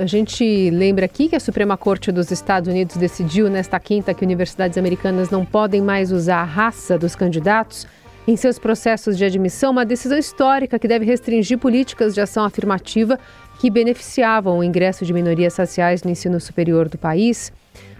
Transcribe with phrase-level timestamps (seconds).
[0.00, 4.24] A gente lembra aqui que a Suprema Corte dos Estados Unidos decidiu nesta quinta que
[4.24, 7.86] universidades americanas não podem mais usar a raça dos candidatos
[8.26, 13.20] em seus processos de admissão, uma decisão histórica que deve restringir políticas de ação afirmativa
[13.60, 17.52] que beneficiavam o ingresso de minorias raciais no ensino superior do país.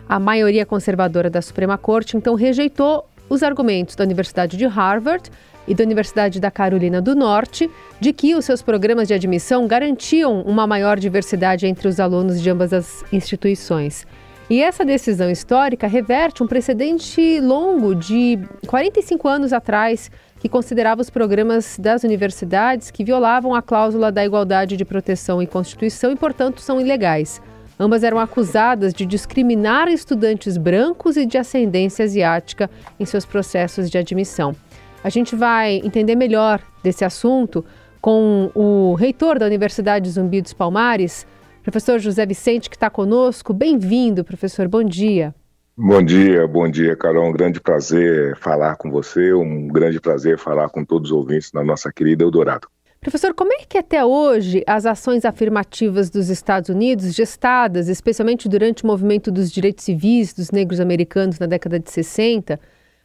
[0.09, 5.30] A maioria conservadora da Suprema Corte então rejeitou os argumentos da Universidade de Harvard
[5.66, 7.70] e da Universidade da Carolina do Norte
[8.00, 12.50] de que os seus programas de admissão garantiam uma maior diversidade entre os alunos de
[12.50, 14.07] ambas as instituições.
[14.50, 21.08] E essa decisão histórica reverte um precedente longo de 45 anos atrás, que considerava os
[21.08, 26.61] programas das universidades que violavam a cláusula da igualdade de proteção e Constituição e, portanto,
[26.61, 27.40] são ilegais.
[27.79, 33.98] Ambas eram acusadas de discriminar estudantes brancos e de ascendência asiática em seus processos de
[33.98, 34.55] admissão.
[35.03, 37.64] A gente vai entender melhor desse assunto
[38.03, 41.27] com o reitor da Universidade Zumbi dos Palmares,
[41.62, 43.55] professor José Vicente, que está conosco.
[43.55, 44.69] Bem-vindo, professor.
[44.69, 45.34] Bom dia.
[45.75, 47.28] Bom dia, bom dia, Carol.
[47.28, 51.64] Um grande prazer falar com você, um grande prazer falar com todos os ouvintes da
[51.64, 52.69] nossa querida Eldorado.
[53.00, 58.84] Professor, como é que até hoje as ações afirmativas dos Estados Unidos, gestadas especialmente durante
[58.84, 62.61] o movimento dos direitos civis dos negros americanos na década de 60,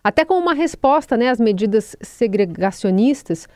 [0.05, 3.47] até como uma resposta né, às medidas segregacionistas,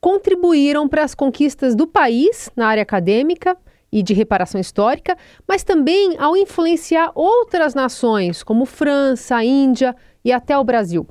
[0.00, 3.56] contribuíram para as conquistas do país na área acadêmica
[3.90, 10.56] e de reparação histórica, mas também ao influenciar outras nações, como França, Índia e até
[10.56, 11.08] o Brasil.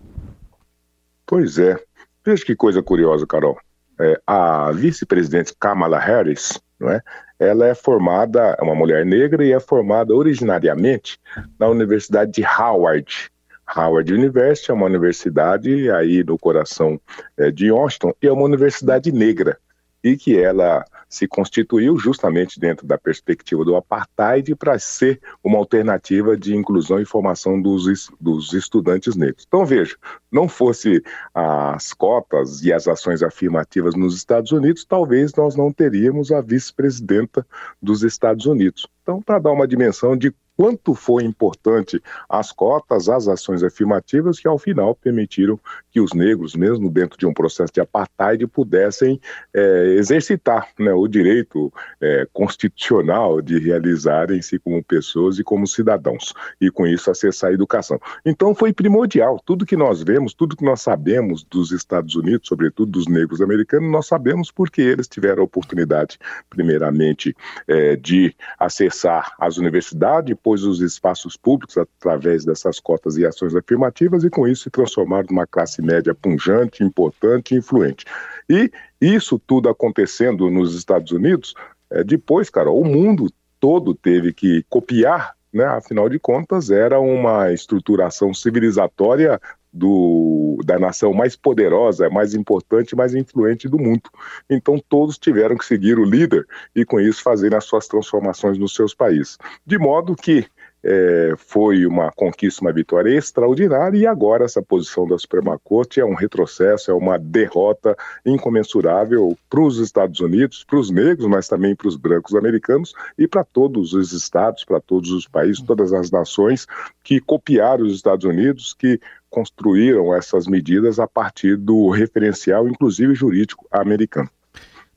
[1.26, 1.78] Pois é.
[2.26, 3.58] Veja que coisa curiosa, Carol.
[4.00, 7.02] É, a vice-presidente Kamala Harris, não é?
[7.38, 11.20] ela é formada, é uma mulher negra e é formada originariamente
[11.60, 13.30] na Universidade de Howard,
[13.76, 17.00] Howard University é uma universidade aí no coração
[17.38, 19.58] é, de Washington e é uma universidade negra
[20.06, 26.38] e que ela se constituiu justamente dentro da perspectiva do apartheid para ser uma alternativa
[26.38, 29.46] de inclusão e formação dos, dos estudantes negros.
[29.48, 29.96] Então, veja,
[30.32, 31.02] não fosse
[31.34, 37.44] as cotas e as ações afirmativas nos Estados Unidos, talvez nós não teríamos a vice-presidenta
[37.82, 38.88] dos Estados Unidos.
[39.02, 44.48] Então, para dar uma dimensão de quanto foi importante as cotas, as ações afirmativas que
[44.48, 45.60] ao final permitiram
[45.92, 49.20] que os negros, mesmo dentro de um processo de apartheid, pudessem
[49.54, 51.72] é, exercitar né, o direito
[52.02, 58.00] é, constitucional de realizarem-se como pessoas e como cidadãos, e com isso acessar a educação.
[58.26, 62.92] Então foi primordial, tudo que nós vemos, tudo que nós sabemos dos Estados Unidos, sobretudo
[62.92, 66.18] dos negros americanos, nós sabemos porque eles tiveram a oportunidade,
[66.50, 67.36] primeiramente,
[67.68, 74.24] é, de acessar as universidades, depois os espaços públicos através dessas cotas e ações afirmativas
[74.24, 78.06] e com isso se transformar numa classe média punjante, importante e influente.
[78.48, 78.70] E
[79.02, 81.56] isso tudo acontecendo nos Estados Unidos,
[81.90, 83.28] é, depois, cara, o mundo
[83.60, 85.66] todo teve que copiar, né?
[85.66, 89.42] Afinal de contas, era uma estruturação civilizatória
[89.76, 94.10] do, da nação mais poderosa, mais importante, mais influente do mundo.
[94.50, 98.74] Então todos tiveram que seguir o líder e com isso fazer as suas transformações nos
[98.74, 99.38] seus países.
[99.66, 100.46] De modo que
[100.88, 106.06] é, foi uma conquista, uma vitória extraordinária, e agora essa posição da Suprema Corte é
[106.06, 111.76] um retrocesso, é uma derrota incomensurável para os Estados Unidos, para os negros, mas também
[111.76, 116.12] para os brancos americanos e para todos os estados, para todos os países, todas as
[116.12, 116.68] nações
[117.04, 123.66] que copiaram os Estados Unidos, que construíram essas medidas a partir do referencial, inclusive jurídico,
[123.72, 124.30] americano.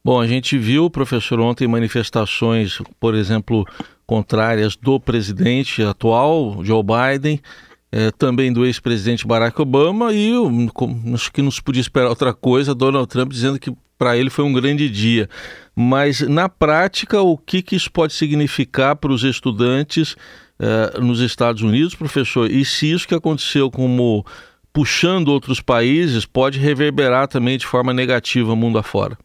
[0.04, 3.66] Bom, a gente viu, professor, ontem manifestações, por exemplo,
[4.06, 7.40] contrárias do presidente atual, Joe Biden,
[7.90, 10.32] é, também do ex-presidente Barack Obama e
[11.14, 14.44] acho que não se podia esperar outra coisa, Donald Trump dizendo que para ele foi
[14.44, 15.28] um grande dia.
[15.74, 20.16] Mas na prática, o que, que isso pode significar para os estudantes
[20.58, 22.50] é, nos Estados Unidos, professor?
[22.50, 24.24] E se isso que aconteceu como
[24.72, 29.18] puxando outros países pode reverberar também de forma negativa mundo afora?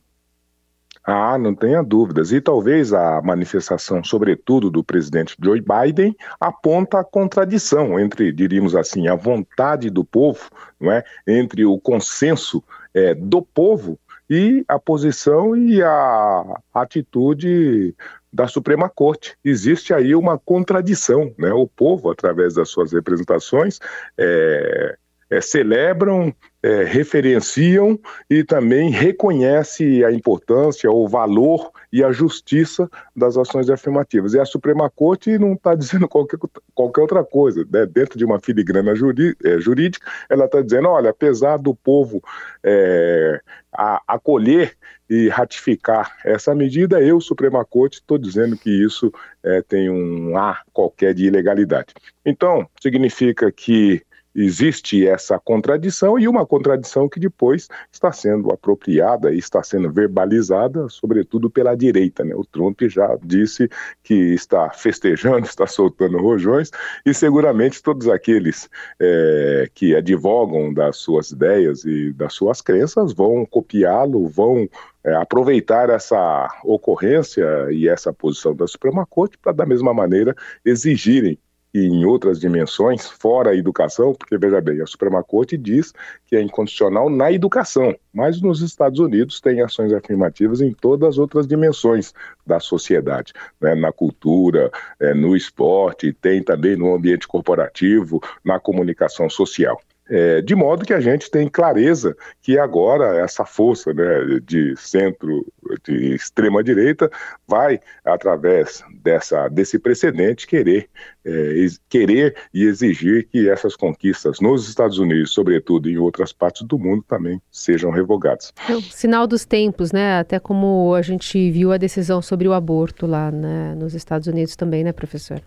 [1.06, 2.32] Ah, não tenha dúvidas.
[2.32, 9.08] E talvez a manifestação, sobretudo do presidente Joe Biden, aponta a contradição entre, diríamos assim,
[9.08, 11.04] a vontade do povo, não é?
[11.28, 12.64] entre o consenso
[12.94, 17.94] é, do povo e a posição e a atitude
[18.32, 19.38] da Suprema Corte.
[19.44, 21.52] Existe aí uma contradição, né?
[21.54, 23.80] O povo, através das suas representações,
[24.18, 24.96] é,
[25.30, 26.34] é, celebram,
[26.64, 28.00] é, referenciam
[28.30, 34.34] e também reconhece a importância, o valor e a justiça das ações afirmativas.
[34.34, 36.40] E a Suprema Corte não está dizendo qualquer,
[36.74, 37.68] qualquer outra coisa.
[37.70, 37.86] Né?
[37.86, 42.24] Dentro de uma filigrana é, jurídica, ela está dizendo: olha, apesar do povo
[42.64, 43.42] é,
[43.74, 44.78] a, acolher
[45.10, 49.14] e ratificar essa medida, eu, Suprema Corte, estou dizendo que isso
[49.44, 51.94] é, tem um ar qualquer de ilegalidade.
[52.26, 54.02] Então, significa que
[54.36, 60.88] existe essa contradição e uma contradição que depois está sendo apropriada e está sendo verbalizada,
[60.90, 62.24] sobretudo pela direita.
[62.24, 62.34] Né?
[62.36, 63.70] O Trump já disse
[64.04, 66.72] que está festejando, está soltando rojões
[67.06, 68.70] e seguramente todos aqueles
[69.00, 74.68] é, que advogam das suas ideias e das suas crenças vão copiá-lo, vão
[75.04, 81.38] é, aproveitar essa ocorrência e essa posição da Suprema Corte para, da mesma maneira, exigirem
[81.74, 85.92] e em outras dimensões, fora a educação, porque veja bem, a Suprema Corte diz
[86.26, 91.18] que é incondicional na educação, mas nos Estados Unidos tem ações afirmativas em todas as
[91.18, 92.14] outras dimensões
[92.46, 93.74] da sociedade, né?
[93.74, 99.82] na cultura, é, no esporte, tem também no ambiente corporativo, na comunicação social.
[100.10, 105.46] É, de modo que a gente tem clareza que agora essa força né, de centro,
[105.84, 107.10] de extrema direita,
[107.48, 110.90] vai, através dessa, desse precedente, querer,
[111.26, 116.78] é, querer e exigir que essas conquistas nos Estados Unidos, sobretudo em outras partes do
[116.78, 118.52] mundo, também sejam revogadas.
[118.70, 120.20] É sinal dos tempos, né?
[120.20, 124.56] Até como a gente viu a decisão sobre o aborto lá né, nos Estados Unidos
[124.56, 125.42] também, né, professor?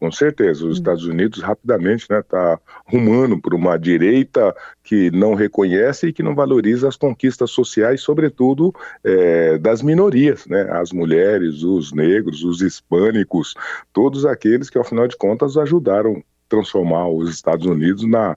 [0.00, 0.72] Com certeza, os hum.
[0.72, 6.22] Estados Unidos rapidamente está né, tá rumando por uma direita que não reconhece e que
[6.22, 8.74] não valoriza as conquistas sociais, sobretudo
[9.04, 13.54] é, das minorias, né, as mulheres, os negros, os hispânicos,
[13.92, 18.34] todos aqueles que, ao final de contas, ajudaram a transformar os Estados Unidos na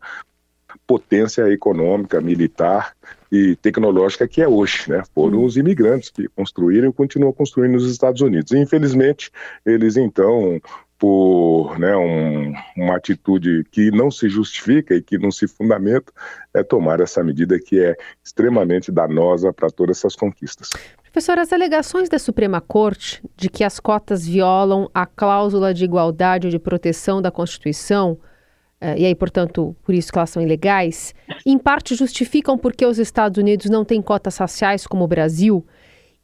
[0.86, 2.94] potência econômica, militar
[3.32, 5.02] e tecnológica que é hoje, né?
[5.16, 5.46] Foram hum.
[5.46, 8.52] os imigrantes que construíram e continuam construindo nos Estados Unidos.
[8.52, 9.32] E, infelizmente,
[9.66, 10.62] eles então
[11.04, 16.14] por né, um, uma atitude que não se justifica e que não se fundamenta,
[16.54, 20.70] é tomar essa medida que é extremamente danosa para todas essas conquistas.
[21.12, 26.48] Professor, as alegações da Suprema Corte de que as cotas violam a cláusula de igualdade
[26.48, 28.18] ou de proteção da Constituição,
[28.80, 31.14] eh, e aí, portanto, por isso que elas são ilegais,
[31.46, 35.66] em parte justificam porque os Estados Unidos não têm cotas raciais como o Brasil,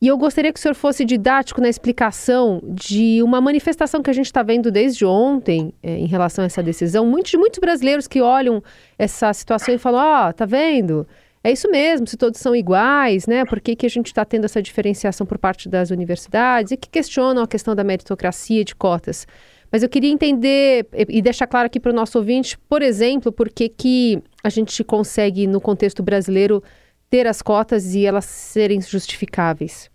[0.01, 4.13] e eu gostaria que o senhor fosse didático na explicação de uma manifestação que a
[4.13, 7.05] gente está vendo desde ontem é, em relação a essa decisão.
[7.05, 8.63] Muitos, muitos brasileiros que olham
[8.97, 11.05] essa situação e falam: Ó, oh, tá vendo?
[11.43, 13.45] É isso mesmo, se todos são iguais, né?
[13.45, 16.71] Por que, que a gente está tendo essa diferenciação por parte das universidades?
[16.71, 19.25] E que questionam a questão da meritocracia de cotas.
[19.71, 23.49] Mas eu queria entender e deixar claro aqui para o nosso ouvinte, por exemplo, por
[23.49, 26.63] que, que a gente consegue, no contexto brasileiro,
[27.09, 29.89] ter as cotas e elas serem justificáveis?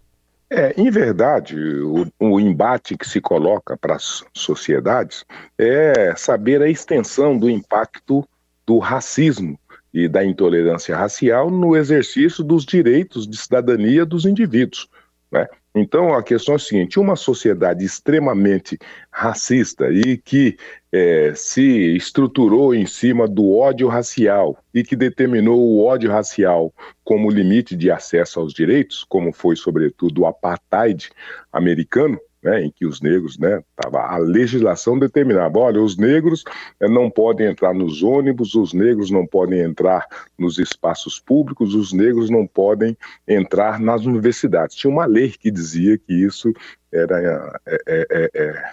[0.51, 5.25] É, em verdade, o, o embate que se coloca para as sociedades
[5.59, 8.27] é saber a extensão do impacto
[8.67, 9.59] do racismo
[9.93, 14.89] e da intolerância racial no exercício dos direitos de cidadania dos indivíduos.
[15.31, 15.47] Né?
[15.75, 18.79] Então, a questão é a seguinte: uma sociedade extremamente
[19.11, 20.57] racista e que
[20.93, 26.73] é, se estruturou em cima do ódio racial e que determinou o ódio racial
[27.03, 31.11] como limite de acesso aos direitos, como foi, sobretudo, o apartheid
[31.53, 36.45] americano, né, em que os negros, né, tava, a legislação determinava, olha, os negros
[36.79, 40.07] eh, não podem entrar nos ônibus, os negros não podem entrar
[40.39, 42.97] nos espaços públicos, os negros não podem
[43.27, 44.77] entrar nas universidades.
[44.77, 46.53] Tinha uma lei que dizia que isso
[46.93, 48.71] era é, é, é,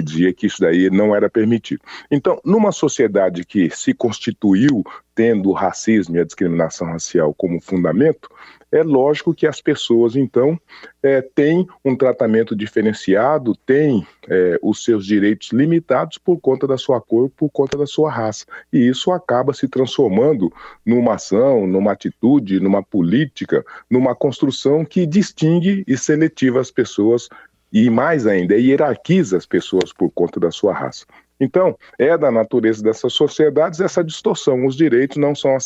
[0.00, 1.82] que dizia que isso daí não era permitido.
[2.10, 4.82] Então, numa sociedade que se constituiu
[5.14, 8.30] tendo o racismo e a discriminação racial como fundamento,
[8.72, 10.58] é lógico que as pessoas, então,
[11.02, 17.00] é, têm um tratamento diferenciado, têm é, os seus direitos limitados por conta da sua
[17.00, 18.46] cor, por conta da sua raça.
[18.72, 20.52] E isso acaba se transformando
[20.86, 27.28] numa ação, numa atitude, numa política, numa construção que distingue e seletiva as pessoas
[27.72, 31.04] e mais ainda, hierarquiza as pessoas por conta da sua raça.
[31.40, 34.66] Então, é da natureza dessas sociedades essa distorção.
[34.66, 35.56] Os direitos não são,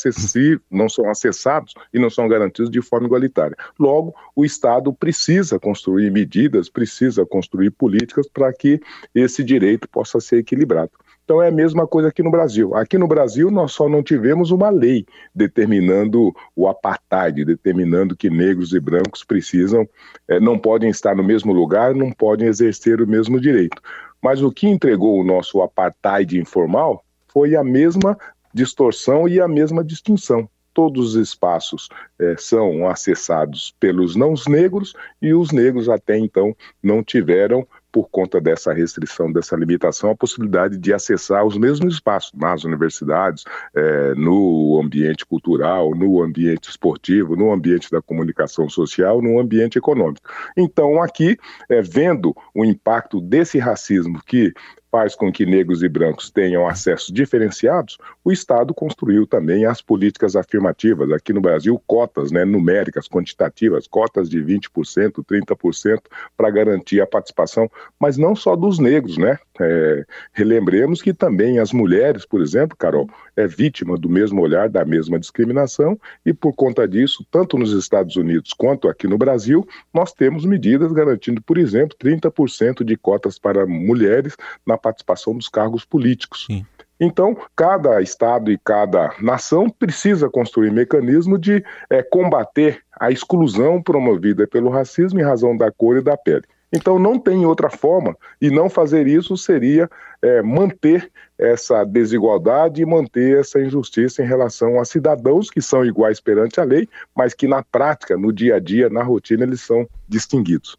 [0.71, 3.57] não são acessados e não são garantidos de forma igualitária.
[3.79, 8.81] Logo, o Estado precisa construir medidas, precisa construir políticas para que
[9.13, 10.93] esse direito possa ser equilibrado.
[11.25, 12.75] Então é a mesma coisa aqui no Brasil.
[12.75, 18.75] Aqui no Brasil nós só não tivemos uma lei determinando o apartheid, determinando que negros
[18.75, 19.89] e brancos precisam,
[20.29, 23.81] é, não podem estar no mesmo lugar, não podem exercer o mesmo direito.
[24.23, 28.19] Mas o que entregou o nosso apartheid informal foi a mesma
[28.53, 30.49] distorção e a mesma distinção.
[30.75, 31.89] todos os espaços
[32.19, 38.41] é, são acessados pelos não negros e os negros até então não tiveram por conta
[38.41, 44.81] dessa restrição, dessa limitação, a possibilidade de acessar os mesmos espaços nas universidades, é, no
[44.83, 50.29] ambiente cultural, no ambiente esportivo, no ambiente da comunicação social, no ambiente econômico.
[50.57, 54.53] Então, aqui, é, vendo o impacto desse racismo que
[54.95, 60.37] faz com que negros e brancos tenham acessos diferenciados, o Estado construiu também as políticas
[60.37, 61.11] afirmativas.
[61.11, 65.99] Aqui no Brasil, cotas né, numéricas, quantitativas, cotas de 20%, 30%
[66.37, 69.37] para garantir a participação, mas não só dos negros, né?
[69.61, 74.85] É, relembremos que também as mulheres, por exemplo, Carol, é vítima do mesmo olhar, da
[74.85, 80.13] mesma discriminação, e por conta disso, tanto nos Estados Unidos quanto aqui no Brasil, nós
[80.13, 86.47] temos medidas garantindo, por exemplo, 30% de cotas para mulheres na participação dos cargos políticos.
[86.47, 86.67] Sim.
[86.99, 94.47] Então, cada estado e cada nação precisa construir mecanismo de é, combater a exclusão promovida
[94.47, 96.45] pelo racismo em razão da cor e da pele.
[96.75, 99.89] Então, não tem outra forma, e não fazer isso seria
[100.21, 106.19] é, manter essa desigualdade e manter essa injustiça em relação a cidadãos que são iguais
[106.19, 109.89] perante a lei, mas que na prática, no dia a dia, na rotina, eles são
[110.09, 110.77] distinguidos.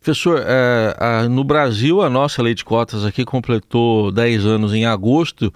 [0.00, 4.86] Professor, é, a, no Brasil a nossa lei de cotas aqui completou 10 anos em
[4.86, 5.52] agosto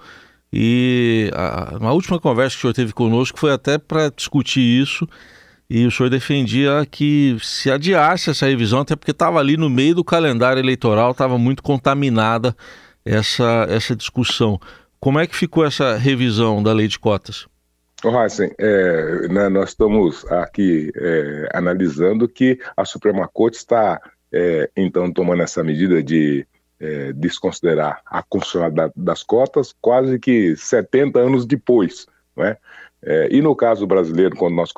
[0.51, 5.07] e a, a última conversa que o senhor teve conosco foi até para discutir isso
[5.75, 9.95] e o senhor defendia que se adiasse essa revisão, até porque estava ali no meio
[9.95, 12.55] do calendário eleitoral, estava muito contaminada
[13.03, 14.61] essa, essa discussão.
[14.99, 17.47] Como é que ficou essa revisão da lei de cotas?
[18.03, 23.99] Oh, Heisen, é, né, nós estamos aqui é, analisando que a Suprema Corte está
[24.31, 26.45] é, então tomando essa medida de
[26.79, 32.05] é, desconsiderar a constitucionalidade das cotas quase que 70 anos depois.
[32.37, 32.57] Né?
[33.05, 34.71] É, e no caso brasileiro, quando nós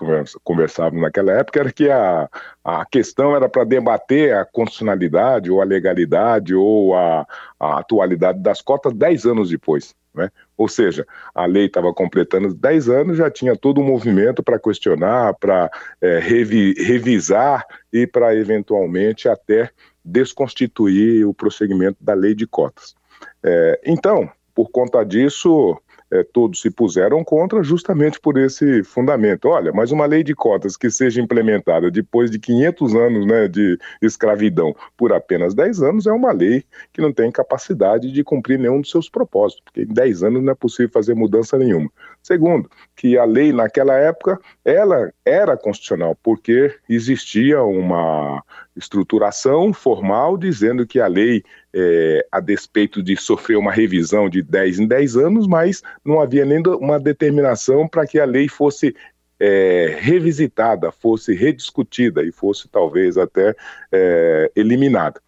[0.43, 2.27] conversávamos naquela época, era que a,
[2.63, 7.25] a questão era para debater a constitucionalidade ou a legalidade ou a,
[7.59, 9.93] a atualidade das cotas 10 anos depois.
[10.15, 10.31] Né?
[10.57, 11.05] Ou seja,
[11.35, 15.69] a lei estava completando 10 anos, já tinha todo um movimento para questionar, para
[16.01, 17.63] é, revi revisar
[17.93, 19.69] e para eventualmente até
[20.03, 22.95] desconstituir o prosseguimento da lei de cotas.
[23.43, 25.77] É, então, por conta disso,
[26.19, 29.49] é, todos se puseram contra justamente por esse fundamento.
[29.49, 33.77] Olha, mas uma lei de cotas que seja implementada depois de 500 anos né, de
[34.01, 38.81] escravidão por apenas 10 anos é uma lei que não tem capacidade de cumprir nenhum
[38.81, 41.89] dos seus propósitos, porque em 10 anos não é possível fazer mudança nenhuma.
[42.25, 48.43] Segundo, que a lei naquela época ela era constitucional porque existia uma
[48.75, 54.79] estruturação formal dizendo que a lei, é, a despeito de sofrer uma revisão de 10
[54.79, 58.95] em 10 anos, mas não havia nem uma determinação para que a lei fosse
[59.39, 63.55] é, revisitada, fosse rediscutida e fosse talvez até
[63.91, 65.21] é, eliminada.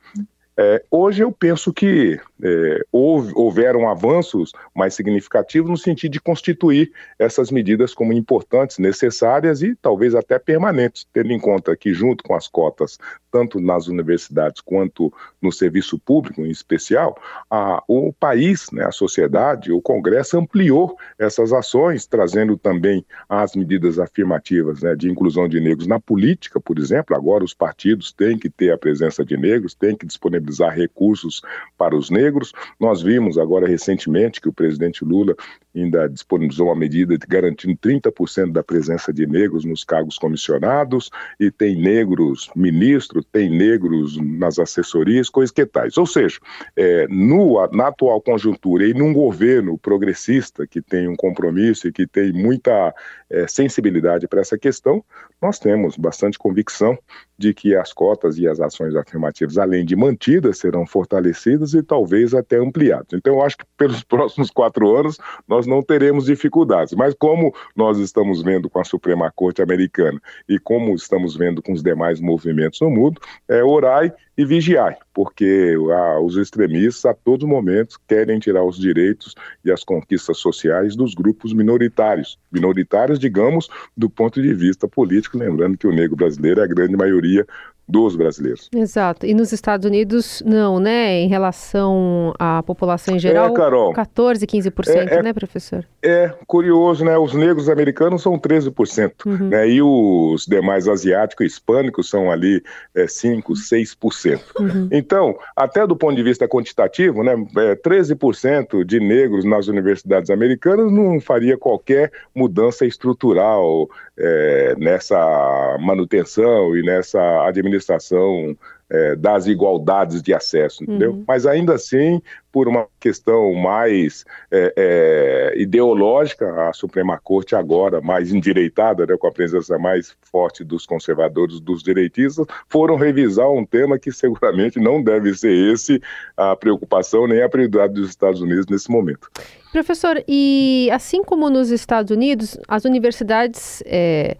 [0.59, 6.91] É, hoje eu penso que é, houve, houveram avanços mais significativos no sentido de constituir
[7.19, 12.33] essas medidas como importantes, necessárias e talvez até permanentes, tendo em conta que, junto com
[12.33, 12.97] as cotas,
[13.31, 17.15] tanto nas universidades quanto no serviço público em especial,
[17.51, 23.99] a, o país, né, a sociedade, o Congresso ampliou essas ações, trazendo também as medidas
[23.99, 27.15] afirmativas né, de inclusão de negros na política, por exemplo.
[27.15, 31.41] Agora os partidos têm que ter a presença de negros, têm que disponibilizar disponibilizar recursos
[31.77, 32.53] para os negros.
[32.79, 35.35] Nós vimos agora recentemente que o presidente Lula
[35.75, 41.75] ainda disponibilizou uma medida garantindo 30% da presença de negros nos cargos comissionados e tem
[41.75, 45.97] negros ministros, tem negros nas assessorias, coisas que tais.
[45.97, 46.39] Ou seja,
[46.75, 52.07] é, no, na atual conjuntura e num governo progressista que tem um compromisso e que
[52.07, 52.93] tem muita
[53.29, 55.03] é, sensibilidade para essa questão,
[55.41, 56.97] nós temos bastante convicção
[57.37, 62.33] de que as cotas e as ações afirmativas, além de mantidas, serão fortalecidas e talvez
[62.33, 63.13] até ampliadas.
[63.13, 65.17] Então, eu acho que pelos próximos quatro anos
[65.47, 66.93] nós não teremos dificuldades.
[66.93, 71.73] Mas como nós estamos vendo com a Suprema Corte Americana e como estamos vendo com
[71.73, 77.47] os demais movimentos no mundo, é orai e vigiai, porque ah, os extremistas a todo
[77.47, 79.33] momento querem tirar os direitos
[79.65, 82.37] e as conquistas sociais dos grupos minoritários.
[82.51, 86.95] Minoritários, digamos, do ponto de vista político, lembrando que o negro brasileiro é a grande
[86.95, 87.47] maioria
[87.87, 88.69] dos brasileiros.
[88.75, 89.25] Exato.
[89.25, 91.21] E nos Estados Unidos, não, né?
[91.21, 95.85] Em relação à população em geral, é, Carol, 14, 15%, é, é, né, professor?
[96.03, 97.17] É curioso, né?
[97.17, 99.49] Os negros americanos são 13%, uhum.
[99.49, 99.69] né?
[99.69, 102.61] E os demais asiáticos e hispânicos são ali
[102.93, 104.39] é, 5, 6%.
[104.59, 104.89] Uhum.
[104.91, 107.33] Então, até do ponto de vista quantitativo, né?
[107.57, 113.87] É, 13% de negros nas universidades americanas não faria qualquer mudança estrutural
[114.17, 118.57] é, nessa manutenção e nessa administração
[118.89, 121.11] é, das igualdades de acesso, entendeu?
[121.11, 121.23] Uhum.
[121.27, 128.31] Mas ainda assim, por uma questão mais é, é, ideológica, a Suprema Corte agora mais
[128.31, 133.99] endireitada, né, com a presença mais forte dos conservadores, dos direitistas, foram revisar um tema
[133.99, 136.01] que seguramente não deve ser esse
[136.35, 139.29] a preocupação nem a prioridade dos Estados Unidos nesse momento.
[139.71, 144.37] Professor, e assim como nos Estados Unidos, as universidades é,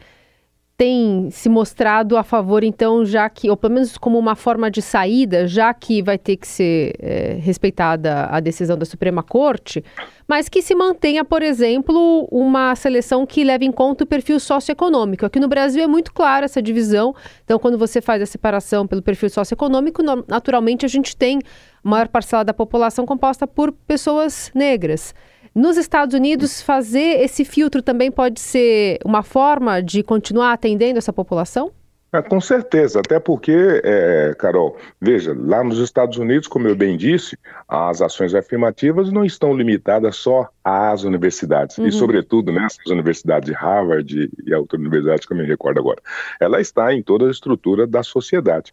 [0.77, 4.79] tem se mostrado a favor, então, já que, ou pelo menos como uma forma de
[4.79, 9.84] saída, já que vai ter que ser é, respeitada a decisão da Suprema Corte,
[10.27, 15.25] mas que se mantenha, por exemplo, uma seleção que leve em conta o perfil socioeconômico.
[15.25, 19.01] Aqui no Brasil é muito clara essa divisão, então, quando você faz a separação pelo
[19.01, 21.39] perfil socioeconômico, naturalmente a gente tem
[21.81, 25.15] maior parcela da população composta por pessoas negras.
[25.57, 31.11] Nos Estados Unidos, fazer esse filtro também pode ser uma forma de continuar atendendo essa
[31.11, 31.71] população?
[32.13, 36.95] É, com certeza, até porque, é, Carol, veja, lá nos Estados Unidos, como eu bem
[36.95, 37.35] disse,
[37.67, 41.87] as ações afirmativas não estão limitadas só às universidades, uhum.
[41.87, 45.99] e sobretudo nessas universidades de Harvard e a outra universidade que eu me recordo agora.
[46.39, 48.71] Ela está em toda a estrutura da sociedade.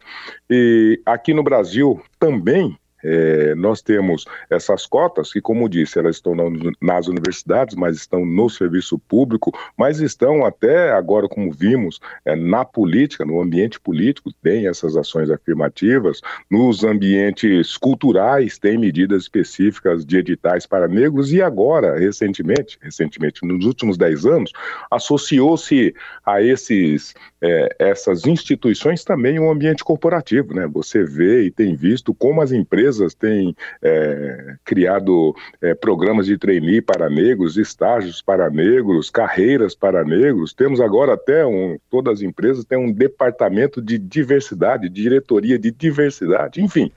[0.50, 6.34] E aqui no Brasil também é, nós temos essas cotas que, como disse, elas estão
[6.80, 12.64] nas universidades, mas estão no serviço público, mas estão até agora, como vimos, é, na
[12.64, 16.20] política, no ambiente político, tem essas ações afirmativas,
[16.50, 23.66] nos ambientes culturais tem medidas específicas de editais para negros e agora, recentemente, recentemente, nos
[23.66, 24.52] últimos dez anos,
[24.90, 25.94] associou-se
[26.25, 30.66] a esses é, essas instituições também um ambiente corporativo, né?
[30.73, 36.80] Você vê e tem visto como as empresas têm é, criado é, programas de trainee
[36.80, 40.52] para negros, estágios para negros, carreiras para negros.
[40.52, 46.60] Temos agora até um, todas as empresas têm um departamento de diversidade, diretoria de diversidade,
[46.60, 46.92] enfim.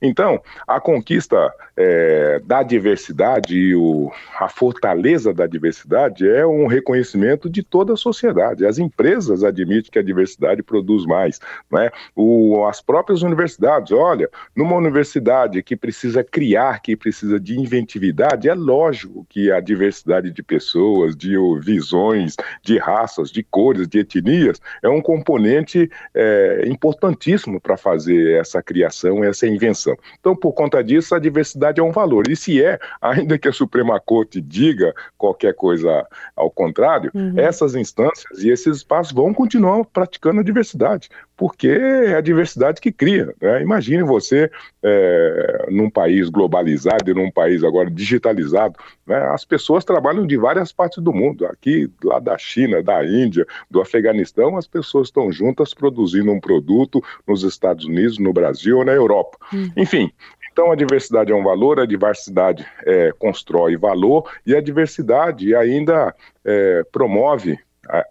[0.00, 7.48] Então, a conquista é, da diversidade e o, a fortaleza da diversidade é um reconhecimento
[7.48, 8.66] de toda a sociedade.
[8.66, 11.40] As empresas admitem que a diversidade produz mais.
[11.70, 11.90] Né?
[12.14, 15.00] O, as próprias universidades, olha, numa universidade
[15.48, 21.36] que precisa criar, que precisa de inventividade, é lógico que a diversidade de pessoas, de
[21.60, 28.62] visões, de raças, de cores, de etnias, é um componente é, importantíssimo para fazer essa
[28.62, 29.96] criação, essa invenção.
[30.18, 32.28] Então, por conta disso, a diversidade é um valor.
[32.28, 37.34] E se é, ainda que a Suprema Corte diga qualquer coisa ao contrário, uhum.
[37.36, 41.08] essas instâncias e esses espaços vão continuar praticando a diversidade,
[41.40, 43.34] porque é a diversidade que cria.
[43.40, 43.62] Né?
[43.62, 44.50] Imagine você
[44.82, 49.16] é, num país globalizado e num país agora digitalizado, né?
[49.32, 53.80] as pessoas trabalham de várias partes do mundo, aqui, lá da China, da Índia, do
[53.80, 58.92] Afeganistão, as pessoas estão juntas produzindo um produto nos Estados Unidos, no Brasil ou na
[58.92, 59.38] Europa.
[59.54, 59.70] Hum.
[59.78, 60.12] Enfim,
[60.52, 66.14] então, a diversidade é um valor, a diversidade é, constrói valor e a diversidade ainda
[66.44, 67.58] é, promove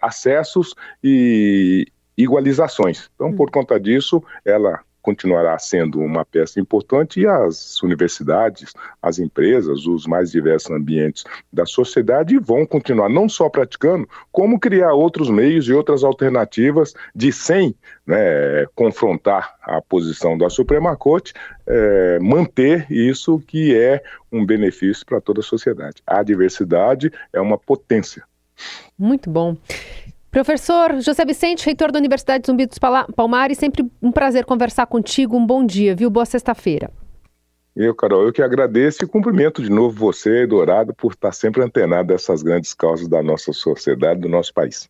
[0.02, 1.86] acessos e
[2.22, 3.10] igualizações.
[3.16, 9.88] Então, por conta disso, ela continuará sendo uma peça importante e as universidades, as empresas,
[9.88, 15.68] os mais diversos ambientes da sociedade vão continuar não só praticando, como criar outros meios
[15.68, 17.74] e outras alternativas de sem
[18.06, 21.34] né, confrontar a posição da Suprema Corte,
[21.66, 26.04] é, manter isso que é um benefício para toda a sociedade.
[26.06, 28.24] A diversidade é uma potência
[28.98, 29.56] muito bom.
[30.32, 32.78] Professor José Vicente, reitor da Universidade Zumbi dos
[33.16, 35.36] Palmares, sempre um prazer conversar contigo.
[35.36, 36.08] Um bom dia, viu?
[36.08, 36.92] Boa sexta-feira.
[37.76, 42.10] Eu, Carol, eu que agradeço e cumprimento de novo você, Dourado, por estar sempre antenado
[42.10, 44.88] dessas grandes causas da nossa sociedade, do nosso país.